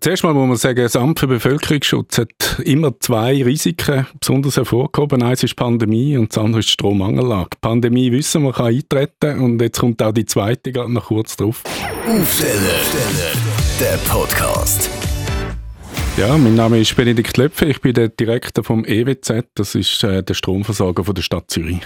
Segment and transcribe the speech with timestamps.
[0.00, 5.24] Zuerst mal muss man sagen, das Amt für Bevölkerungsschutz hat immer zwei Risiken besonders hervorgehoben.
[5.24, 7.56] Eins ist Pandemie und das andere ist Strommangellage.
[7.60, 11.64] Pandemie wissen wir, kann eintreten und jetzt kommt auch die zweite, gerade noch kurz drauf.
[12.06, 12.78] Aufsteller,
[13.80, 14.88] der Podcast.
[16.16, 20.22] Ja, mein Name ist Benedikt Löpfe, ich bin der Direktor vom EWZ, das ist äh,
[20.22, 21.80] der Stromversorger von der Stadt Zürich.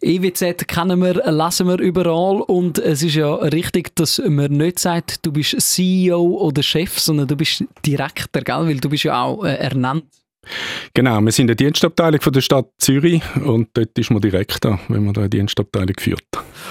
[0.00, 5.24] EWZ kennen wir, lesen wir überall und es ist ja richtig, dass man nicht sagt,
[5.24, 8.66] du bist CEO oder Chef, sondern du bist Direktor, gell?
[8.66, 10.04] weil du bist ja auch äh, ernannt.
[10.92, 15.04] Genau, wir sind eine Dienstabteilung von der Stadt Zürich und dort ist man Direktor, wenn
[15.04, 16.24] man da eine Dienstabteilung führt.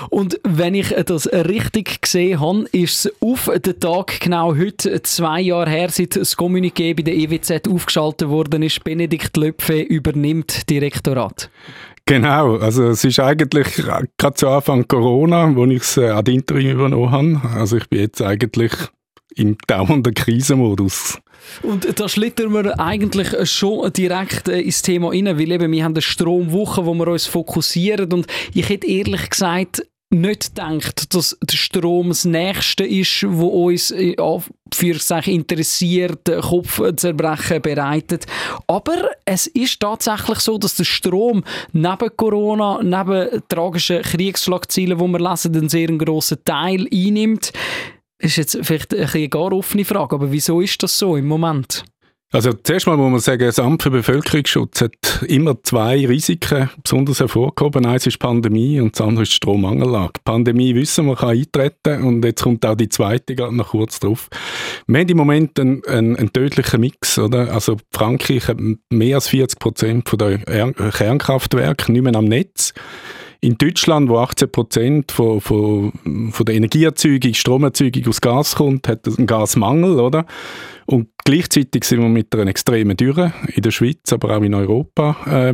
[0.09, 5.41] Und wenn ich das richtig gesehen habe, ist es auf den Tag genau heute zwei
[5.41, 8.83] Jahre her, seit das Kommuniqué bei der EWZ aufgeschaltet worden ist.
[8.83, 11.49] Benedikt Löpfe übernimmt Direktorat.
[12.05, 13.81] Genau, also es ist eigentlich
[14.17, 17.59] gerade zu Anfang Corona, wo ich es äh, ad interim übernommen habe.
[17.59, 18.73] Also ich bin jetzt eigentlich
[19.35, 21.19] im dauernden Krisenmodus.
[21.61, 25.93] Und da schlittern wir eigentlich schon direkt äh, ins Thema rein, weil eben wir haben
[25.93, 31.57] eine Stromwoche, wo wir uns fokussieren und ich hätte ehrlich gesagt nicht gedacht, dass der
[31.57, 34.15] Strom das Nächste ist, wo uns äh,
[34.73, 38.25] für sich interessiert, Kopfzerbrechen bereitet.
[38.67, 45.19] Aber es ist tatsächlich so, dass der Strom neben Corona, neben tragischen Kriegsschlagzielen, wo wir
[45.19, 47.51] lesen, einen sehr grossen Teil einnimmt.
[48.19, 51.83] Das ist jetzt vielleicht eine gar offene Frage, aber wieso ist das so im Moment?
[52.33, 57.19] Also zuerst mal muss man sagen, das Amt für Bevölkerungsschutz hat immer zwei Risiken besonders
[57.19, 57.85] hervorgehoben.
[57.85, 60.13] Eins ist Pandemie und das andere ist Strommangellage.
[60.25, 64.29] Pandemie wissen wir, kann eintreten und jetzt kommt auch die zweite, gerade noch kurz drauf.
[64.87, 67.53] Wir haben im Moment einen, einen, einen tödlichen Mix, oder?
[67.53, 68.57] Also Frankreich hat
[68.89, 72.73] mehr als 40 Prozent der Kernkraftwerke nicht mehr am Netz.
[73.43, 75.91] In Deutschland, wo 18 Prozent von, von,
[76.31, 80.25] von der Energieerzeugung, Stromerzeugung aus Gas kommt, hat es einen Gasmangel, oder?
[80.85, 85.17] Und gleichzeitig sind wir mit einer extremen Dürre in der Schweiz, aber auch in Europa
[85.27, 85.49] äh,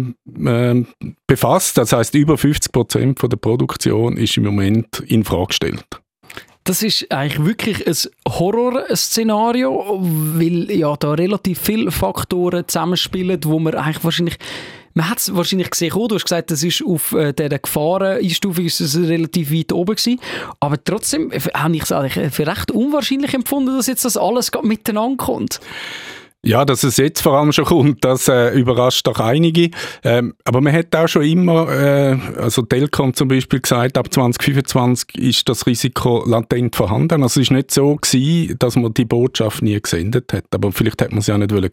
[0.48, 0.86] äh,
[1.26, 1.80] befasst.
[1.80, 5.88] Das heißt, über 50 Prozent der Produktion ist im Moment in Frage gestellt.
[6.66, 7.96] Das ist eigentlich wirklich ein
[8.32, 14.38] Horrorszenario, weil ja da relativ viele Faktoren zusammenspielen, wo man eigentlich wahrscheinlich
[15.00, 18.82] man hat es wahrscheinlich gesehen, du hast gesagt, das ist auf äh, dieser Gefahreneinstufung ist
[18.82, 20.20] es relativ weit oben gewesen.
[20.60, 25.62] Aber trotzdem habe ich es für recht unwahrscheinlich empfunden, dass jetzt das alles miteinander kommt.
[26.42, 29.72] Ja, dass es jetzt vor allem schon kommt, das äh, überrascht doch einige.
[30.06, 35.18] Ähm, aber man hat auch schon immer, äh, also Telkom zum Beispiel gesagt, ab 2025
[35.18, 37.24] ist das Risiko latent vorhanden.
[37.24, 41.02] Also es ist nicht so gewesen, dass man die Botschaft nie gesendet hat, aber vielleicht
[41.02, 41.70] hat man sie auch nicht hören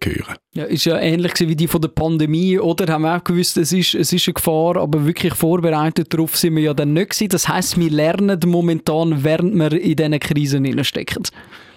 [0.55, 2.93] Ja, ist ja ähnlich wie die von der Pandemie, oder?
[2.93, 6.57] Haben wir auch gewusst, es ist, es ist eine Gefahr, aber wirklich vorbereitet darauf sind
[6.57, 7.29] wir ja dann nicht gewesen.
[7.29, 11.23] Das heißt, wir lernen momentan, während wir in diesen Krisen stecken.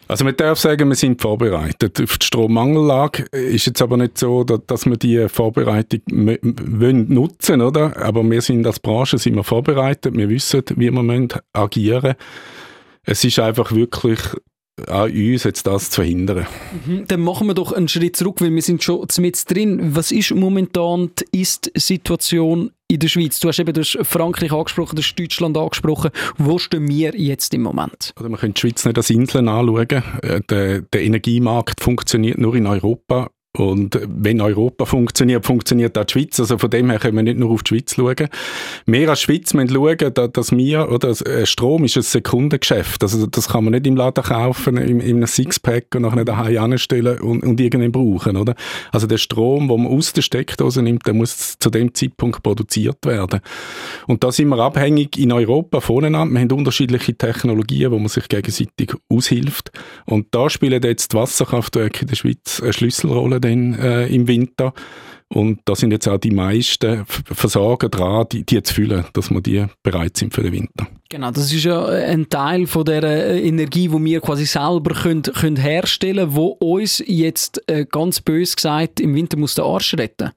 [0.09, 2.01] Also man darf sagen, wir sind vorbereitet.
[2.01, 7.95] Auf die Strommangellage ist jetzt aber nicht so, dass wir die Vorbereitung wollen nutzen oder?
[7.95, 10.17] Aber wir sind als Branche sind wir vorbereitet.
[10.17, 12.15] Wir wissen, wie wir agieren müssen.
[13.03, 14.19] Es ist einfach wirklich
[14.87, 16.45] an uns, jetzt das zu verhindern.
[16.85, 19.95] Mhm, dann machen wir doch einen Schritt zurück, weil wir sind schon mit drin.
[19.95, 23.39] Was ist momentan die Ist-Situation in der Schweiz?
[23.39, 26.11] Du hast eben du hast Frankreich angesprochen, du hast Deutschland angesprochen.
[26.37, 28.13] Wo stehen wir jetzt im Moment?
[28.19, 30.03] Oder man könnte die Schweiz nicht als Inseln anschauen.
[30.21, 36.13] Äh, der, der Energiemarkt funktioniert nur in Europa und wenn Europa funktioniert, funktioniert auch die
[36.13, 36.39] Schweiz.
[36.39, 38.29] Also von dem her können wir nicht nur auf die Schweiz schauen.
[38.85, 43.01] Wir als Schweiz müssen schauen, dass wir, oder äh, Strom ist ein Sekundengeschäft.
[43.01, 46.59] Also das kann man nicht im Laden kaufen, in, in einem Sixpack und nachher daheim
[46.59, 48.53] anstellen und, und irgendwann brauchen, oder?
[48.91, 53.03] Also der Strom, den man aus der Steckdose nimmt, der muss zu dem Zeitpunkt produziert
[53.03, 53.39] werden.
[54.05, 56.35] Und da sind wir abhängig in Europa voneinander.
[56.35, 59.71] Wir haben unterschiedliche Technologien, wo man sich gegenseitig aushilft.
[60.05, 64.73] Und da spielen jetzt die Wasserkraftwerke in der Schweiz eine Schlüsselrolle dann äh, im Winter.
[65.31, 69.41] Und da sind jetzt auch die meisten Versorger dran, die, die zu füllen, dass wir
[69.41, 70.87] die bereit sind für den Winter.
[71.07, 75.21] Genau, das ist ja ein Teil von der äh, Energie, die wir quasi selber können,
[75.21, 79.93] können herstellen können, wo uns jetzt äh, ganz bös gesagt im Winter muss der Arsch
[79.93, 80.31] retten.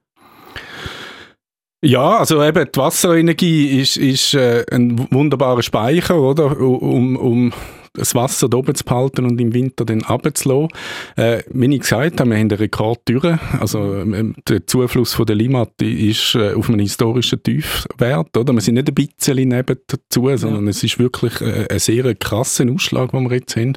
[1.85, 6.61] Ja, also eben die Wasserenergie ist, ist äh, ein wunderbarer Speicher, oder?
[6.61, 7.53] Um, um
[7.95, 10.69] das Wasser da oben zu behalten und im Winter dann runterzulassen.
[11.17, 13.39] Äh, wie ich gesagt habe, wir haben eine Rekordtüre.
[13.61, 18.37] Also ähm, der Zufluss von der Limmat ist äh, auf einem historischen Tiefwert.
[18.37, 18.53] Oder?
[18.53, 20.71] Wir sind nicht ein bisschen neben dazu, sondern ja.
[20.71, 23.77] es ist wirklich äh, ein sehr krasser Ausschlag, den wir jetzt haben.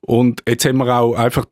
[0.00, 1.44] Und jetzt haben wir auch einfach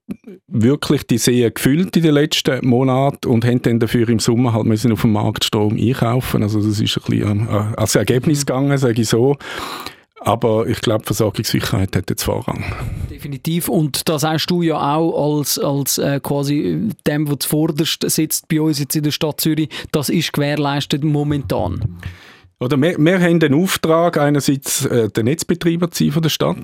[0.47, 4.67] wirklich die See gefüllt in den letzten Monaten und haben dann dafür im Sommer halt
[4.67, 6.43] müssen auf dem Markt Strom einkaufen.
[6.43, 9.37] Also das ist ein bisschen äh, als Ergebnis gegangen, sage ich so.
[10.27, 12.65] Aber ich glaube, Versorgungssicherheit hat jetzt Vorrang.
[13.09, 13.69] Definitiv.
[13.69, 18.61] Und das sagst du ja auch als, als äh, quasi dem, der zuvorderst sitzt bei
[18.61, 19.69] uns jetzt in der Stadt Zürich.
[19.93, 22.01] Das ist gewährleistet momentan.
[22.59, 26.57] Oder wir, wir haben den Auftrag, einerseits äh, der Netzbetreiber zu sein von der Stadt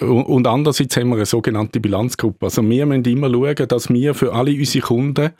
[0.00, 2.46] und, und andererseits haben wir eine sogenannte Bilanzgruppe.
[2.46, 5.30] Also wir müssen immer schauen, dass wir für alle unsere Kunden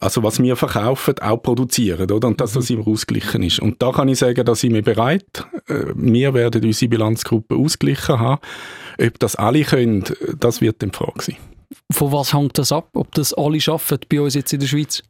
[0.00, 2.28] also was wir verkaufen, auch produzieren, oder?
[2.28, 3.60] Und dass das immer ausgeglichen ist.
[3.60, 5.46] Und da kann ich sagen, da sind wir bereit.
[5.68, 8.40] Äh, wir werden unsere Bilanzgruppe ausgeglichen haben.
[9.00, 10.04] Ob das alle können,
[10.38, 11.36] das wird die Frage sein.
[11.90, 12.90] Von was hängt das ab?
[12.94, 15.02] Ob das alle schaffen bei uns jetzt in der Schweiz?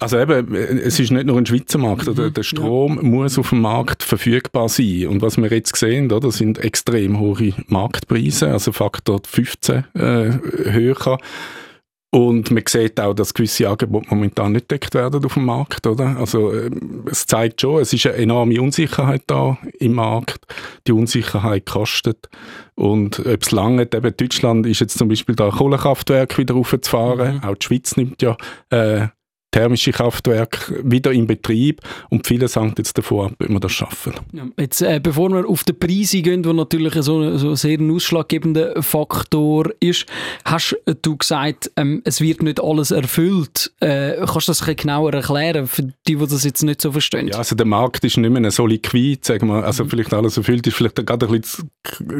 [0.00, 2.06] Also eben, es ist nicht nur ein Schweizer Markt.
[2.06, 2.30] Mhm, oder?
[2.30, 3.02] Der Strom ja.
[3.02, 5.08] muss auf dem Markt verfügbar sein.
[5.08, 10.30] Und was wir jetzt sehen, oder, sind extrem hohe Marktpreise, also Faktor 15 äh,
[10.70, 11.18] höher.
[12.10, 16.16] Und man sieht auch, dass gewisse Angebote momentan nicht deckt werden auf dem Markt, oder?
[16.16, 16.70] Also, äh,
[17.10, 20.46] es zeigt schon, es ist eine enorme Unsicherheit da im Markt.
[20.86, 22.30] Die Unsicherheit kostet.
[22.74, 27.36] Und ob es lange, eben Deutschland ist jetzt zum Beispiel da Kohlekraftwerk wieder raufzufahren.
[27.36, 27.44] Mhm.
[27.44, 28.36] Auch die Schweiz nimmt ja
[28.70, 29.08] äh,
[29.50, 31.80] thermische Kraftwerke wieder in Betrieb
[32.10, 34.14] und viele sagen jetzt davor ab, ob wir das schaffen.
[34.32, 37.90] Ja, jetzt, äh, bevor wir auf die Preise gehen, wo natürlich so, so sehr ein
[37.90, 40.06] ausschlaggebender Faktor ist,
[40.44, 43.72] hast du gesagt, ähm, es wird nicht alles erfüllt.
[43.80, 47.28] Äh, kannst du das ein genauer erklären, für die, die das jetzt nicht so verstehen?
[47.28, 49.90] Ja, also der Markt ist nicht mehr so liquid, sagen wir, also mhm.
[49.90, 51.70] vielleicht alles erfüllt ist vielleicht gerade ein bisschen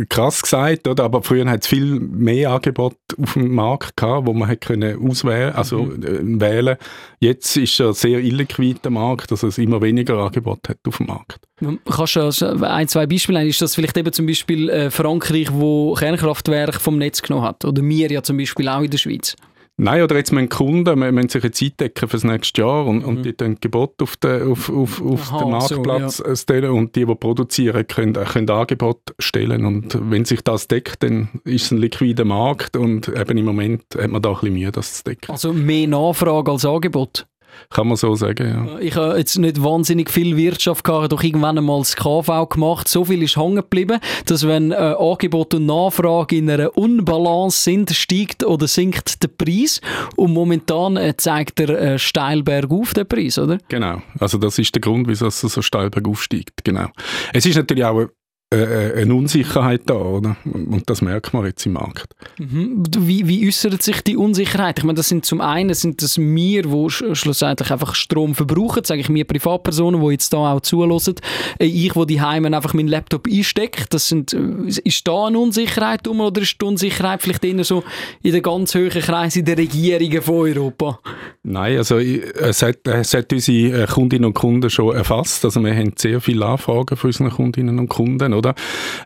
[0.08, 1.04] krass gesagt, oder?
[1.04, 5.08] aber früher hat es viel mehr Angebot auf dem Markt gehabt, wo man hätte können
[5.08, 6.02] auswählen, also mhm.
[6.02, 6.76] äh, wählen
[7.20, 11.06] Jetzt ist er sehr illiquid der Markt, also es immer weniger Angebot hat auf dem
[11.06, 11.40] Markt.
[11.84, 13.50] Kannst du also ein, zwei Beispiele nennen?
[13.50, 17.64] Ist das vielleicht eben zum Beispiel äh, Frankreich, wo Kernkraftwerke vom Netz genommen hat?
[17.64, 19.34] Oder wir ja zum Beispiel auch in der Schweiz?
[19.80, 22.84] Nein, oder jetzt müssen Kunden wir müssen sich eine Zeit decken für das nächste Jahr
[22.84, 23.04] und, mhm.
[23.04, 26.34] und die dann Gebot auf den, auf, auf, auf Aha, den Marktplatz so, ja.
[26.34, 31.28] stellen und die, die produzieren, können, können Angebot stellen und wenn sich das deckt, dann
[31.44, 34.72] ist es ein liquider Markt und eben im Moment hat man da ein bisschen Mühe,
[34.72, 35.30] das zu decken.
[35.30, 37.27] Also mehr Nachfrage als Angebot?
[37.70, 38.78] Kann man so sagen, ja.
[38.80, 42.88] Ich habe jetzt nicht wahnsinnig viel Wirtschaft gehabt, doch irgendwann einmal das KV gemacht.
[42.88, 47.90] So viel ist hängen geblieben, dass wenn äh, Angebot und Nachfrage in einer Unbalance sind,
[47.90, 49.80] steigt oder sinkt der Preis.
[50.16, 53.58] Und momentan äh, zeigt der äh, steil bergauf, der Preis, oder?
[53.68, 54.02] Genau.
[54.18, 56.64] Also das ist der Grund, wieso es so steil bergauf steigt.
[56.64, 56.88] Genau.
[57.32, 58.08] Es ist natürlich auch
[58.50, 60.36] eine Unsicherheit da, oder?
[60.44, 62.14] Und das merkt man jetzt im Markt.
[62.38, 62.82] Mhm.
[62.98, 64.78] Wie, wie äußert sich die Unsicherheit?
[64.78, 68.84] Ich meine, das sind zum einen sind das wir, die sch schlussendlich einfach Strom verbrauchen,
[68.84, 71.16] sage ich mir Privatpersonen, die jetzt da auch zulassen.
[71.58, 76.08] Äh, ich, wo die Heimen einfach meinen Laptop einstecke, das sind, ist da eine Unsicherheit
[76.08, 77.84] um oder ist die Unsicherheit vielleicht eher so
[78.22, 81.00] in den ganz hohen Kreisen der Regierungen von Europa?
[81.42, 85.44] Nein, also es hat, es hat unsere Kundinnen und Kunden schon erfasst.
[85.44, 88.54] Also wir haben sehr viele Anfragen von unseren Kundinnen und Kunden oder?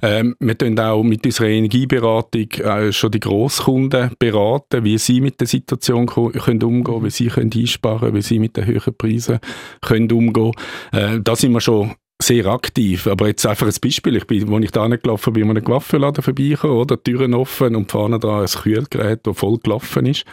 [0.03, 5.41] Ähm, wir tun auch mit unserer Energieberatung äh, schon die Grosskunden beraten, wie sie mit
[5.41, 9.39] der Situation können umgehen, wie sie können einsparen, wie sie mit den höheren Preisen
[9.81, 10.53] können umgehen.
[10.93, 13.07] Äh, da sind wir schon sehr aktiv.
[13.07, 14.17] Aber jetzt einfach ein Beispiel.
[14.17, 17.03] Ich bin, als ich da gelaufen bin, in einem Waffenladen vorbeigekommen, oder?
[17.03, 20.25] Türen offen und vorne dran ein Kühlgerät, das voll gelaufen ist.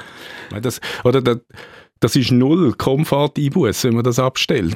[0.61, 1.39] Das, oder das,
[1.99, 4.75] das ist null Komfort-Einbuß, wenn man das abstellt.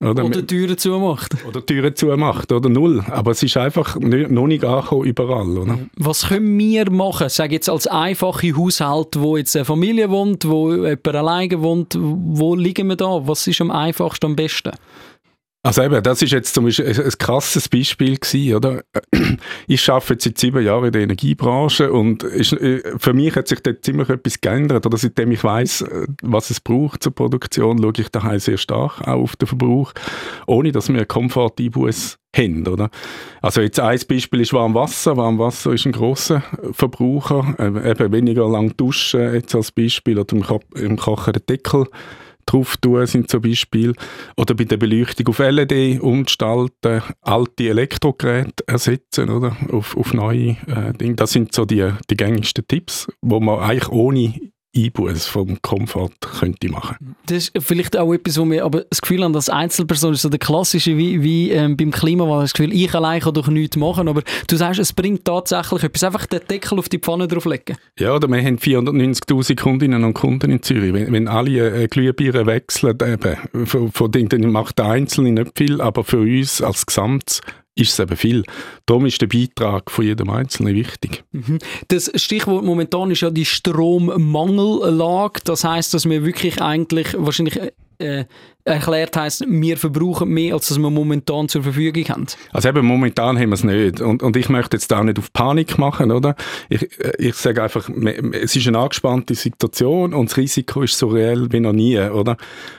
[0.00, 1.36] Oder, oder Türen zumacht.
[1.46, 3.02] Oder Türen zumacht, oder null.
[3.10, 5.56] Aber es ist einfach nicht, noch nicht angekommen überall.
[5.56, 5.78] Oder?
[5.96, 10.72] Was können wir machen, sage jetzt als einfache Haushalt, wo jetzt eine Familie wohnt, wo
[10.72, 13.26] jemand alleine wohnt, wo liegen wir da?
[13.26, 14.72] Was ist am einfachsten, am besten?
[15.64, 18.82] Also eben, das ist jetzt zum Beispiel ein krasses Beispiel gewesen, oder?
[19.66, 23.60] Ich arbeite seit sieben Jahren in der Energiebranche und ist, äh, für mich hat sich
[23.60, 24.98] dort ziemlich etwas geändert, oder?
[24.98, 29.22] Seitdem ich weiß, äh, was es braucht zur Produktion, schaue ich daheim sehr stark auch
[29.22, 29.94] auf den Verbrauch,
[30.46, 32.90] ohne dass wir Komfort-Einbuß haben, oder?
[33.40, 35.16] Also jetzt ein Beispiel ist Warmwasser.
[35.16, 36.42] Warmwasser ist ein grosser
[36.72, 40.36] Verbraucher, äh, eben weniger lang duschen jetzt als Beispiel oder
[40.74, 41.86] im Kochen den Deckel
[42.46, 43.94] drauf tun, sind zum Beispiel,
[44.36, 50.92] oder bei der Beleuchtung auf LED umgestalten, alte Elektrogeräte ersetzen, oder, auf, auf neue äh,
[50.98, 51.14] Dinge.
[51.14, 54.34] Das sind so die, die gängigsten Tipps, wo man eigentlich ohne
[54.76, 56.96] Einbuß vom Komfort könnte machen.
[57.26, 60.28] Das ist vielleicht auch etwas, wo wir aber das Gefühl haben, als Einzelperson ist so
[60.28, 64.08] der klassische, wie, wie ähm, beim Klimawandel, das Gefühl, ich allein kann doch nichts machen,
[64.08, 67.76] aber du sagst, es bringt tatsächlich etwas, einfach den Deckel auf die Pfanne drauflegen.
[67.98, 70.92] Ja, oder wir haben 490'000 Kundinnen und Kunden in Zürich.
[70.92, 75.52] Wenn, wenn alle äh, Glühbirnen wechseln, eben, von, von Dingen, dann macht der Einzelne nicht
[75.56, 77.40] viel, aber für uns als Gesamt
[77.74, 78.44] ist es eben viel.
[78.86, 81.24] Darum ist der Beitrag von jedem Einzelnen wichtig.
[81.32, 81.58] Mhm.
[81.88, 85.40] Das Stichwort momentan ist ja die Strommangellage.
[85.44, 87.58] Das heißt, dass wir wirklich eigentlich wahrscheinlich
[87.98, 88.24] äh,
[88.64, 92.26] erklärt heißt, wir verbrauchen mehr, als wir momentan zur Verfügung haben.
[92.52, 94.00] Also eben momentan haben wir es nicht.
[94.00, 96.34] Und, und ich möchte jetzt auch nicht auf Panik machen, oder?
[96.68, 97.88] Ich, äh, ich sage einfach,
[98.32, 102.36] es ist eine angespannte Situation und das Risiko ist so reell wie noch nie, oder?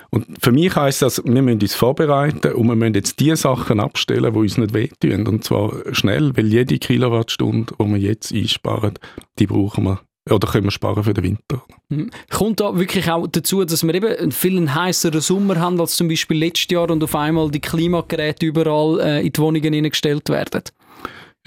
[0.09, 3.79] Und für mich heisst das, wir müssen uns vorbereiten und wir müssen jetzt die Sachen
[3.79, 5.27] abstellen, die uns nicht wehtun.
[5.27, 8.93] Und zwar schnell, weil jede Kilowattstunde, die wir jetzt einsparen,
[9.39, 11.63] die brauchen wir oder können wir sparen für den Winter.
[11.89, 12.09] Mhm.
[12.31, 16.07] Kommt da wirklich auch dazu, dass wir eben einen viel heißeren Sommer haben als zum
[16.07, 20.63] Beispiel letztes Jahr und auf einmal die Klimageräte überall äh, in die Wohnungen hineingestellt werden?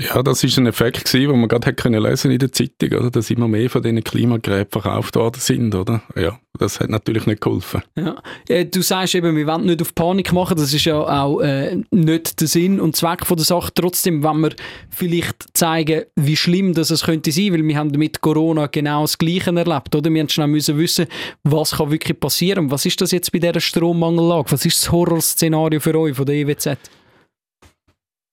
[0.01, 3.11] Ja, das ist ein Effekt gewesen, den man gerade können lesen in der Zeitung, oder?
[3.11, 6.03] dass immer mehr von diesen Klimageräten verkauft worden sind, oder?
[6.15, 7.83] Ja, das hat natürlich nicht geholfen.
[7.97, 8.17] Ja.
[8.49, 11.83] Äh, du sagst eben, wir wollen nicht auf Panik machen, das ist ja auch äh,
[11.91, 13.73] nicht der Sinn und Zweck von der Sache.
[13.75, 14.51] Trotzdem, wenn wir
[14.89, 19.19] vielleicht zeigen, wie schlimm das es könnte sein, weil wir haben mit Corona genau das
[19.19, 20.15] Gleiche erlebt, oder?
[20.15, 21.07] Wir schnell müssen wissen,
[21.43, 22.71] was kann wirklich passieren.
[22.71, 24.53] Was ist das jetzt bei dieser Strommangellage?
[24.53, 26.79] Was ist das Horrorszenario für euch von der EWZ?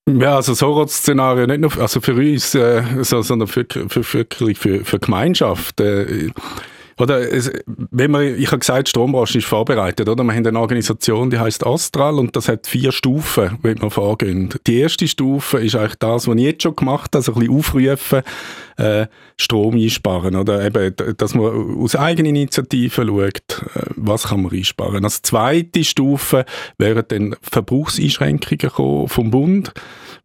[0.08, 4.26] Ja, also so ein Szenario nicht nur also für uns, äh, sondern für, für, für,
[4.56, 5.82] für, für Gemeinschaft.
[5.82, 6.30] Äh,
[6.98, 10.24] oder es, wenn man, ich habe gesagt, Strombranche ist vorbereitet, oder?
[10.24, 14.54] Wir haben eine Organisation, die heißt Astral und das hat vier Stufen, wie wir vorgehen.
[14.66, 17.58] Die erste Stufe ist eigentlich das, was ich jetzt schon gemacht habe, also ein bisschen
[17.58, 18.22] aufrufen,
[18.78, 24.54] äh, Strom einsparen, oder eben, dass man aus eigener Initiative schaut, äh, was kann man
[24.54, 25.04] einsparen.
[25.04, 26.46] Als zweite Stufe
[26.78, 29.74] wären dann Verbrauchseinschränkungen vom Bund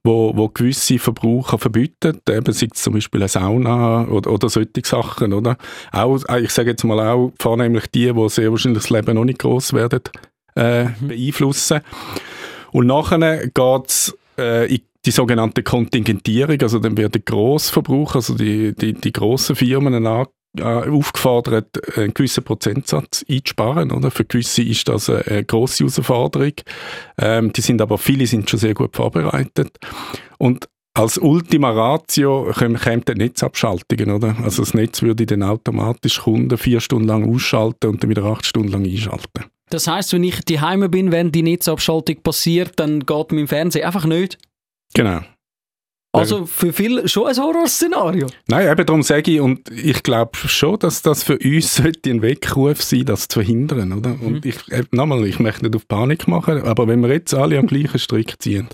[0.02, 4.70] wo, wo gewisse Verbraucher verbieten, eben sei es zum Beispiel eine Sauna oder, oder solche
[4.82, 5.56] Sachen, oder?
[5.92, 9.24] Auch, äh, ich sage jetzt mal auch vornehmlich die, die sehr wahrscheinlich das Leben noch
[9.24, 10.02] nicht groß werden,
[10.56, 11.08] äh, mhm.
[11.08, 11.80] beeinflussen.
[12.72, 18.74] Und nachher geht es äh, in die sogenannte Kontingentierung, also dann werden Grossverbraucher, also die,
[18.74, 23.90] die, die grossen Firmen äh, aufgefordert, einen gewissen Prozentsatz einzusparen.
[23.90, 24.10] Oder?
[24.10, 26.52] Für gewisse ist das eine, eine grosse Herausforderung.
[27.16, 29.78] Ähm, die sind aber, viele sind schon sehr gut vorbereitet.
[30.36, 34.36] Und als Ultima Ratio kämen die Netzabschaltungen, oder?
[34.42, 38.44] Also das Netz würde dann automatisch Kunden vier Stunden lang ausschalten und dann wieder acht
[38.44, 39.44] Stunden lang einschalten.
[39.70, 43.86] Das heißt, wenn ich die Heime bin, wenn die Netzabschaltung passiert, dann geht mein Fernseher
[43.86, 44.36] einfach nicht?
[44.94, 45.20] Genau.
[46.12, 48.26] Also für viele schon ein Horrorszenario.
[48.48, 52.20] Nein, eben darum sage ich, und ich glaube schon, dass das für uns sollte ein
[52.20, 53.92] Weckruf sein, das zu verhindern.
[53.92, 54.10] Oder?
[54.10, 54.26] Mhm.
[54.26, 54.56] Und ich,
[54.90, 58.34] nochmal, ich möchte nicht auf Panik machen, aber wenn wir jetzt alle am gleichen Strick
[58.42, 58.68] ziehen,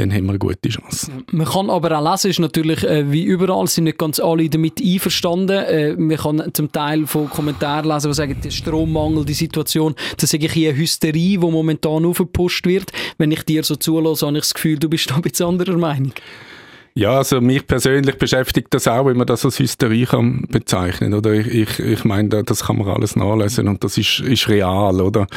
[0.00, 1.12] dann haben wir eine gute Chance.
[1.30, 4.80] Man kann aber auch lesen, ist natürlich äh, wie überall, sind nicht ganz alle damit
[4.80, 5.58] einverstanden.
[5.58, 10.32] Äh, man kann zum Teil von Kommentaren lesen, die sagen, der Strommangel, die Situation, das
[10.32, 12.92] ist eine Hysterie, die momentan aufgepusht wird.
[13.18, 15.76] Wenn ich dir so zulasse, habe ich das Gefühl, du bist da ein bisschen anderer
[15.76, 16.12] Meinung.
[16.94, 21.32] Ja, also mich persönlich beschäftigt das auch, wenn man das als Hysterie kann bezeichnen oder
[21.32, 25.28] ich, ich, ich meine, das kann man alles nachlesen und das ist, ist real, oder?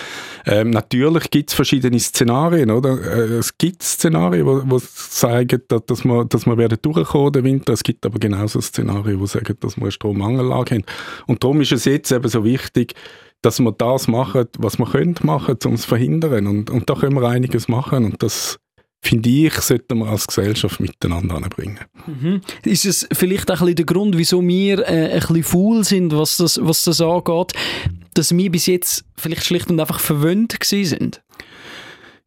[0.48, 3.00] Ähm, natürlich gibt es verschiedene Szenarien, oder?
[3.00, 7.43] Äh, es gibt Szenarien, wo, wo sagen, dass, dass wir, dass wir werden durchkommen den
[7.43, 10.86] Winter, es gibt aber genauso Szenarien, die sagen, dass wir eine Strommangellage haben.
[11.27, 12.95] Und darum ist es jetzt eben so wichtig,
[13.43, 16.48] dass wir das machen, was wir können machen, um es zu verhindern.
[16.48, 18.57] Und, und da können wir einiges machen und das
[19.03, 21.79] finde ich, sollten wir als Gesellschaft miteinander anbringen.
[22.07, 22.41] Mhm.
[22.63, 26.13] Ist es vielleicht auch ein bisschen der Grund, wieso wir äh, ein bisschen faul sind,
[26.13, 27.53] was das, was das angeht,
[28.13, 31.22] dass wir bis jetzt vielleicht schlicht und einfach verwöhnt sind?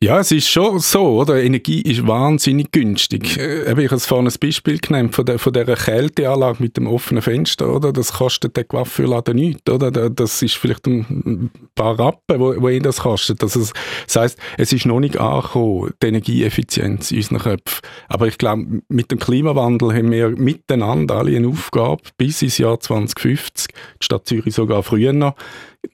[0.04, 1.42] Ja, es ist schon so, oder?
[1.42, 3.38] Energie ist wahnsinnig günstig.
[3.38, 7.22] Äh, ich habe vorhin ein Beispiel genannt von, der, von dieser Kälteanlage mit dem offenen
[7.22, 7.94] Fenster, oder?
[7.94, 9.90] Das kostet der Coiffeurladen nichts, oder?
[10.10, 13.42] Das ist vielleicht ein paar Rappen, wo, wo ihn das kostet.
[13.42, 13.72] Das, ist,
[14.04, 17.80] das heisst, es ist noch nicht angekommen, die Energieeffizienz in unseren Köpfen.
[18.08, 22.78] Aber ich glaube, mit dem Klimawandel haben wir miteinander alle eine Aufgabe, bis ins Jahr
[22.78, 25.36] 2050, die Stadt Zürich sogar früher noch,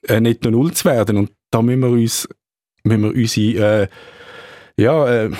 [0.09, 1.19] äh, nicht nur null zu werden.
[1.19, 2.29] Und da müssen wir uns
[2.85, 3.89] müssen wir unsere, äh,
[4.77, 5.31] ja, äh,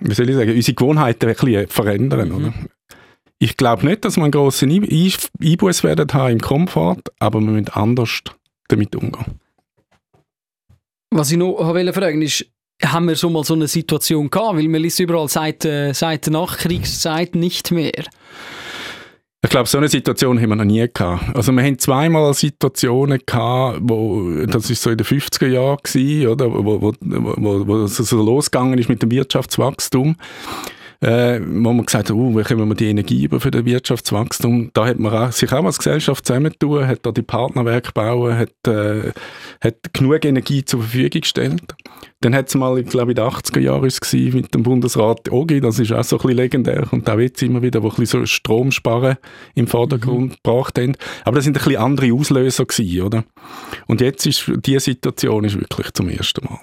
[0.00, 2.34] wie soll ich sagen, unsere Gewohnheiten ein bisschen verändern, mhm.
[2.34, 2.54] oder?
[3.38, 7.68] Ich glaube nicht, dass wir einen grossen Einbuß werden haben im Komfort, aber wir müssen
[7.68, 8.22] anders
[8.68, 9.40] damit umgehen.
[11.10, 12.46] Was ich noch wollte fragen ist,
[12.82, 14.56] haben wir schon mal so eine Situation gehabt?
[14.56, 18.04] Weil man liest überall seit, äh, seit der Nachkriegszeit nicht mehr.
[19.44, 21.36] Ich glaube, so eine Situation haben wir noch nie gehabt.
[21.36, 26.50] Also wir haben zweimal Situationen gehabt, wo, das ist so in den 50er Jahren oder,
[26.50, 30.16] wo, wo, wo, wo es so losgegangen ist mit dem Wirtschaftswachstum.
[31.04, 34.70] äh, wo man gesagt hat, uh, wie können wir die Energie über für das Wirtschaftswachstum?
[34.72, 38.66] Da hat man auch, sich auch als Gesellschaft zusammentun, hat da die Partnerwerke bauen, hat,
[38.66, 39.12] äh,
[39.60, 41.74] hat genug Energie zur Verfügung gestellt.
[42.24, 45.78] Dann hat es mal, ich glaube in den 80er Jahren mit dem Bundesrat Ogi, das
[45.78, 48.26] ist auch so ein bisschen legendär und auch jetzt immer wieder, wo ein bisschen so
[48.26, 49.18] Stromsparen
[49.54, 50.36] im Vordergrund mhm.
[50.42, 50.96] gebracht haben.
[51.26, 53.24] Aber das sind ein bisschen andere Auslöser gewesen, oder?
[53.88, 56.60] Und jetzt ist, diese Situation ist wirklich zum ersten Mal.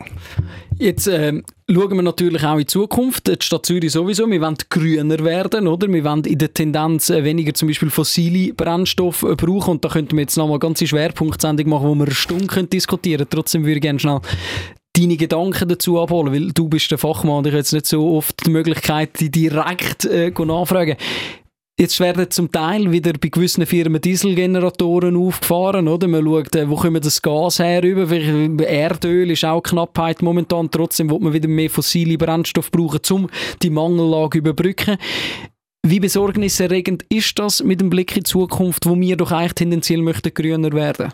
[0.80, 3.28] Jetzt äh, schauen wir natürlich auch in die Zukunft.
[3.28, 4.28] Die Stadt Zürich sowieso.
[4.32, 5.88] Wir wollen grüner werden, oder?
[5.88, 9.74] Wir wollen in der Tendenz äh, weniger zum Beispiel fossile Brennstoffe äh, brauchen.
[9.74, 13.28] Und da könnten wir jetzt nochmal eine ganze Schwerpunktsendung machen, wo wir eine Stunde diskutieren.
[13.30, 14.22] Trotzdem würde ich gerne schnell
[14.96, 18.16] deine Gedanken dazu abholen, weil du bist der Fachmann und ich habe jetzt nicht so
[18.16, 20.98] oft die Möglichkeit, die direkt äh, nachfragen.
[21.80, 26.08] Jetzt werden zum Teil wieder bei gewissen Firmen Dieselgeneratoren aufgefahren, oder?
[26.08, 28.08] Man schaut, äh, wo kommt das Gas her über?
[28.12, 30.70] Erdöl ist auch Knappheit momentan.
[30.70, 33.30] Trotzdem wird man wieder mehr fossile Brennstoffe brauchen, um
[33.64, 34.98] die Mangellage überbrücken.
[35.84, 40.04] Wie besorgniserregend ist das mit dem Blick in die Zukunft, wo wir doch eigentlich tendenziell
[40.04, 41.12] möchten grüner werden?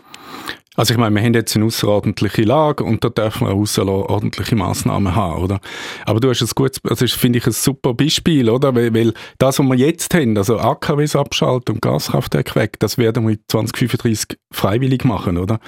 [0.76, 4.54] Also ich meine, wir haben jetzt eine außerordentliche Lage und da dürfen wir auch außerordentliche
[4.56, 5.60] Massnahmen haben, oder?
[6.04, 8.74] Aber du hast ein gutes, also finde ich ein super Beispiel, oder?
[8.74, 13.26] Weil, weil, das, was wir jetzt haben, also AKWs abschalten und Gaskraftwerke weg, das werden
[13.26, 15.60] wir 2035 freiwillig machen, oder?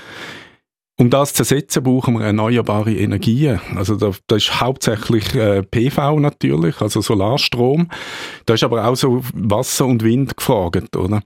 [1.00, 3.58] Um das zu setzen, brauchen wir erneuerbare Energien.
[3.74, 7.88] Also da, da ist hauptsächlich äh, PV natürlich, also Solarstrom.
[8.44, 11.22] Da ist aber auch so Wasser und Wind gefragt, oder?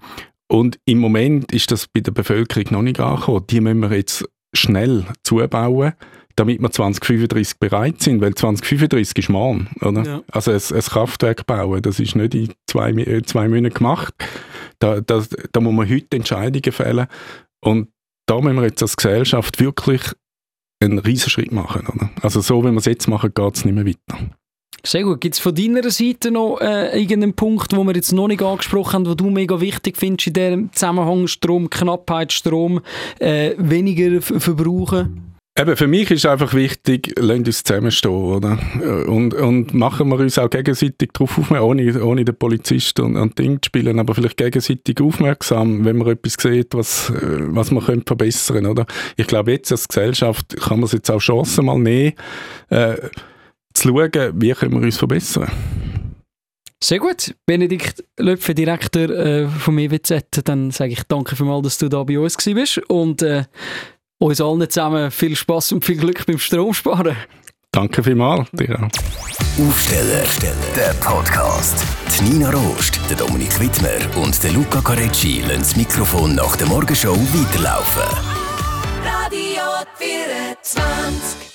[0.46, 3.48] Und im Moment ist das bei der Bevölkerung noch nicht angekommen.
[3.50, 5.94] Die müssen wir jetzt schnell zubauen,
[6.36, 10.04] damit wir 2035 bereit sind, weil 2035 ist morgen, oder?
[10.04, 10.22] Ja.
[10.30, 14.14] Also ein, ein, Kraftwerk bauen, das ist nicht in zwei, äh, zwei Monaten gemacht.
[14.78, 17.08] Da, da, da muss man heute Entscheidungen fällen
[17.60, 17.88] und
[18.26, 20.02] da müssen wir jetzt als Gesellschaft wirklich
[20.82, 21.86] einen riesen Schritt machen.
[21.86, 22.10] Oder?
[22.22, 24.18] Also so, wie wir es jetzt machen, geht es nicht mehr weiter.
[24.86, 25.20] Sehr gut.
[25.20, 28.92] Gibt es von deiner Seite noch äh, irgendeinen Punkt, wo wir jetzt noch nicht angesprochen
[28.92, 32.80] haben, wo du mega wichtig findest in diesem Zusammenhang Strom, Knappheit, Strom,
[33.18, 35.33] äh, weniger verbrauchen?
[35.56, 38.58] Eben, für mich ist einfach wichtig, lasst uns zusammenstehen, oder?
[39.06, 43.38] Und, und machen wir uns auch gegenseitig darauf aufmerksam, ohne, ohne den Polizisten und, und
[43.38, 48.04] Ding zu spielen, aber vielleicht gegenseitig aufmerksam, wenn man etwas sieht, was, was man könnte
[48.04, 48.84] verbessern, oder?
[49.16, 52.14] Ich glaube, jetzt als Gesellschaft kann man es jetzt auch Chancen mal nehmen,
[52.70, 52.96] äh,
[53.74, 55.52] zu schauen, wie können wir uns verbessern.
[56.82, 57.34] Sehr gut.
[57.46, 62.18] Benedikt Löpfe, Direktor äh, vom EWZ, dann sage ich danke vielmals, dass du da bei
[62.18, 63.44] uns bist und äh,
[64.18, 67.16] uns allen zusammen viel Spaß und viel Glück beim Stromsparen.
[67.72, 69.66] Danke vielmals, dir auch.
[69.66, 70.24] Aufsteller,
[70.76, 71.84] der Podcast.
[72.08, 76.68] Die Nina Rost, der Dominik Wittmer und der Luca Carecci lassen das Mikrofon nach der
[76.68, 78.02] Morgenshow weiterlaufen.
[79.02, 79.62] Radio
[79.98, 81.53] 24